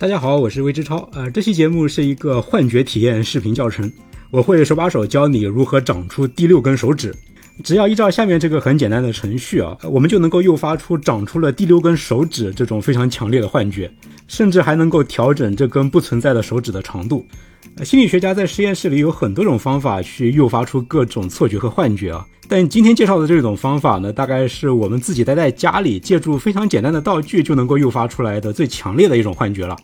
[0.00, 1.06] 大家好，我是魏之超。
[1.12, 3.92] 呃，这期节目是一个幻觉体验视频教程，
[4.30, 7.14] 我会手把手教你如何长出第六根手指。
[7.62, 13.92] 只要依照下面这个很简单的程序啊，我们就能够诱发出长出了第六根手指这种非常强烈的幻觉，
[14.26, 17.26] 甚至还能够调整这根不存在的手指的长度。
[17.84, 29.74] 心理学家在实验室里有很多种方法去诱发出各种错觉和幻觉啊，但今天介绍的这种方法呢，大概是我们自己待在家里，借助非常简单的道具就能够诱发出来的最强烈的一种幻觉了。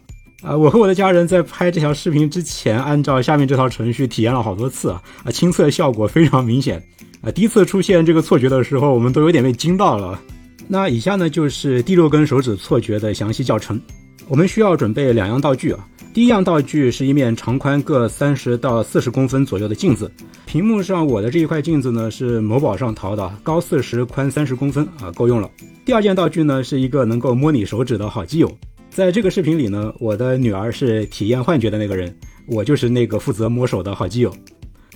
[0.42, 6.82] 啊，我和我的家人在拍这条视频之前，按照下面这套程序体验了好多次啊，啊，亲测效果非常明显。
[7.22, 10.20] 啊，第一次出现这个错觉的时候，我们都有点被惊到了。
[10.68, 13.80] 那以下呢，就是第六根手指错觉的详细教程。
[14.28, 15.88] 我们需要准备两样道具啊。
[16.16, 20.10] 第一样道具是一面长宽各三十到四十公分左右的镜子。
[20.46, 25.50] 屏幕上我的这一块镜子呢，是某宝上淘的，高四十，宽三十公分啊，够用了。
[25.84, 28.50] 第二件道具呢，是一个能够摸你手指的好基友。
[28.88, 34.34] 在这个视频里呢，我的女儿是体验幻觉的那个人，我就是那个负责摸手的好基友。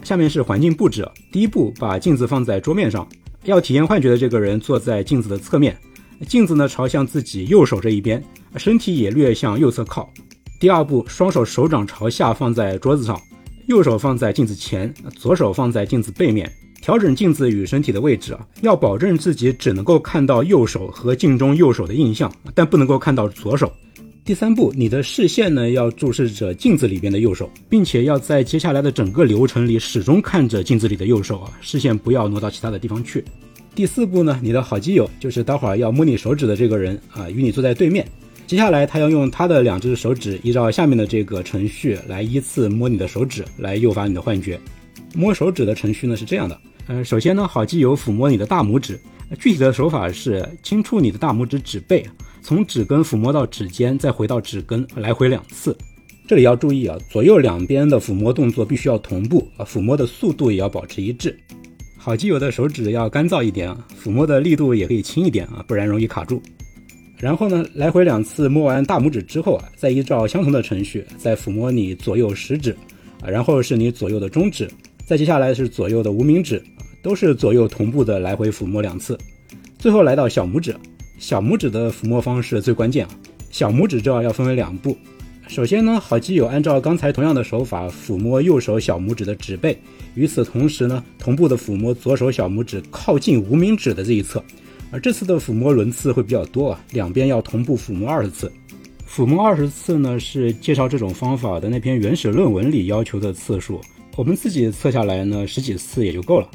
[0.03, 3.07] 下面是环境布置，第一步把镜子放在桌面上，
[3.45, 5.77] 要体验幻觉的这个人坐在镜子的侧面，
[6.27, 8.25] 镜子呢朝向自己右手这一边，
[8.57, 10.11] 身体也略向右侧靠。
[10.61, 13.19] 第二步，双手手掌朝下放在桌子上，
[13.65, 23.73] 右手放在镜子前，左手放在镜子背面，调整镜子与身体的位置啊，要保证自己只能够看到右手和镜中右手的印象，但不能够看到左手。
[24.23, 33.25] 第三步，你的视线呢要注视着镜子里边的右手，并且要在接下来的整个流程里始终看着镜子里的右手啊，视线不要挪到其他的地方去。
[33.75, 38.07] 第四步呢，你的好基友就是待会儿要摸你手指的这个人啊，与你坐在对面。
[38.51, 44.59] 接下来他要用他的两只手指依照下面的这个程序来依次摸你的手指，来诱发你的幻觉。
[45.15, 49.01] 摸手指的程序呢是这样的，呃，首先呢，好基友抚摸你的大拇指，
[49.39, 52.05] 具体的手法是轻触你的大拇指指背。
[52.43, 55.79] 从指根抚摸到指尖，再回到指根，来回两次。
[56.27, 61.39] 这里要注意啊，左右两边的抚摸动作必须要同步啊，抚摸的速度也要保持一致。
[61.97, 66.43] 好基友的手指要干燥一点啊，抚摸的力度也可以轻一点啊，不然容易卡住。
[67.21, 72.75] 然后呢，来回两次摸完大拇指之后啊，再依照相同的程序再抚摸你左右食指
[73.23, 74.69] 啊，然后是你左右的中指，
[75.05, 76.63] 再接下来是左右的无名指，
[77.03, 79.19] 都是左右同步的来回抚摸两次。
[79.79, 80.75] 最后来到小拇指。
[81.19, 83.11] 小拇指的抚摸方式最关键啊！
[83.51, 84.97] 小拇指这要分为两步。
[85.49, 89.77] 首先呢，好基友按照刚才同样的手法抚摸右手小拇指的指背，
[90.15, 94.43] 与此同时呢，同步的抚摸左手小拇指靠近无名指的这一侧。
[94.91, 98.53] 而这次的抚摸轮次会比较多啊，两边要同步抚摸二十次。
[99.09, 103.81] 抚摸二十次呢，是介绍这种方法的那篇原始论文里要求的次数。
[104.17, 106.49] 我们自己测下来呢，十几次也就够了。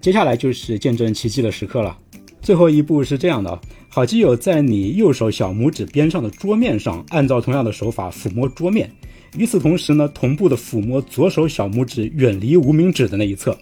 [0.00, 1.98] 接下来就是见证奇迹的时刻了。
[2.40, 3.60] 最后一步是这样的啊。
[3.88, 8.90] 好基友在你右手小拇指边上的桌面上，按照同样的手法抚摸桌面，
[9.36, 13.56] 与此同时呢，同步的抚摸左手小拇指远离无名指的那一侧。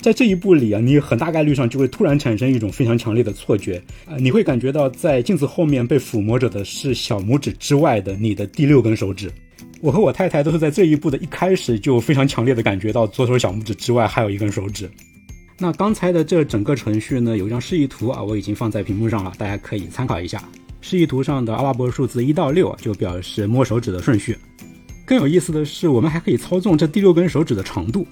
[0.00, 9.30] 在这一步里啊，你很大概率上就会突然产生一种非常强烈的错觉啊，你会感觉到在镜子后面被抚摸着的是小拇指之外的你的第六根手指。
[9.80, 14.88] 我和我太太都是在这一步的一开始就非常强烈的感觉到左手小拇指之外还有一根手指。
[15.58, 20.42] 那刚才的这整个程序呢，有一张示意图啊，我已经放在屏幕上了，大家可以参考一下。
[20.82, 24.36] 示意图上的阿拉伯数字一到六就表示摸手指的顺序。
[25.04, 28.06] 更有意思的是，我们还可以操纵这第六根手指的长度。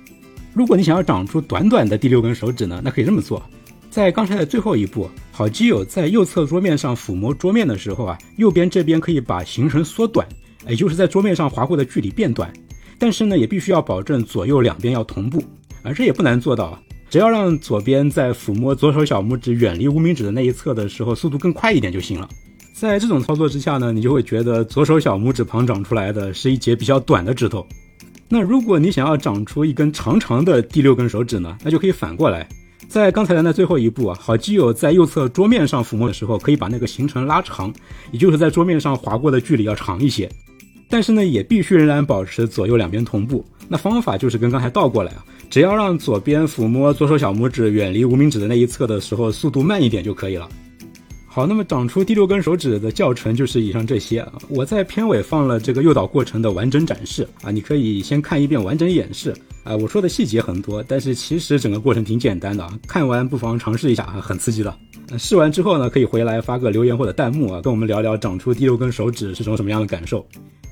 [0.55, 3.43] 如果你想要长出短短的第六根手指呢，那可以这么做：
[3.91, 10.25] 在刚才的最后一步，好基友在右侧桌面上抚摸桌面的时候啊，右边这边可以把行程缩短，
[10.69, 12.53] 也就是在桌面上划过的距离变短。
[13.01, 15.43] 但是呢，也必须要保证左右两边要同步，
[15.83, 16.79] 而这也不难做到。
[17.11, 22.29] 只要让左边在抚摸左手小拇指远离无名指的那一侧的时候，速度更快一点就行了。
[22.73, 27.67] 在这种操作之下呢，你就会觉得左手小拇指旁长出来的是一节比较短的指头。
[28.29, 32.49] 那如果你想要长出一根长长的第六根手指呢，那就可以反过来，
[32.89, 37.73] 在刚才的那最后一步啊，好基友在右侧桌面上抚摸的时候，可以把那个行程拉长，
[38.11, 40.29] 也就是在桌面上划过的距离要长一些。
[40.89, 43.44] 但是呢，也必须仍然保持左右两边同步。
[43.69, 45.25] 那方法就是跟刚才倒过来啊。
[45.50, 50.49] 只要让左边抚摸左手小拇指远离无名指的那一侧的时候，速度慢一点就可以了。
[51.35, 54.35] 好，那么长出第六根手指的教程就是以上这些啊。
[54.49, 59.35] 我在片尾放了这个诱导过程的完整展示啊，你可以先看一遍完整演示
[59.65, 59.75] 啊。
[59.75, 62.79] 我说的细节很多，但是其实整个过程挺简单的啊。
[62.87, 64.73] 看完不妨尝试一下啊，很刺激的。
[65.19, 70.25] 试完之后呢，可以回来发个留言或者弹幕啊，跟我们聊聊长出第六根手指是种什么样的感受。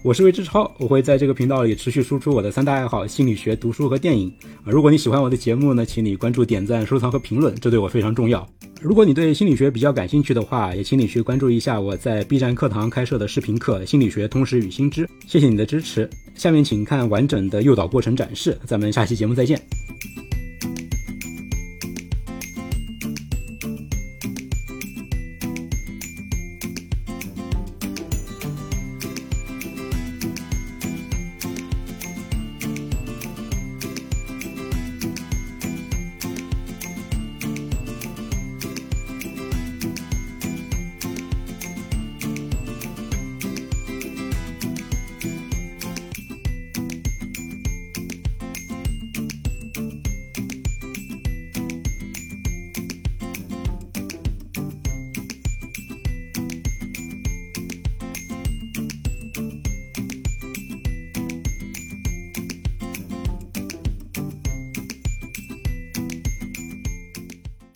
[0.04, 4.28] 我是魏志超，我会在这个频道里持续输出我的三大爱好：心理学、读书和电影。
[4.64, 8.44] 啊，如果你喜欢我的节目呢，请你关注、点赞、收藏和评论，这对我非常重要。
[8.81, 15.06] 如果你对心理学比较感兴趣的话，也请你去关注一下我在 B 站课堂开设的视频课《心理学通识与新知》。
[15.28, 16.10] 谢谢你的支持。
[16.34, 18.58] 下面请看完整的诱导过程展示。
[18.64, 19.62] 咱们下期节目再见。